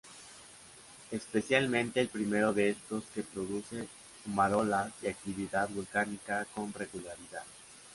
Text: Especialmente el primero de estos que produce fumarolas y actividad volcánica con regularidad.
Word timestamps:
Especialmente 1.11 1.99
el 1.99 2.07
primero 2.07 2.53
de 2.53 2.71
estos 2.71 3.03
que 3.13 3.21
produce 3.21 3.87
fumarolas 4.23 4.91
y 5.03 5.07
actividad 5.09 5.69
volcánica 5.69 6.45
con 6.55 6.73
regularidad. 6.73 7.43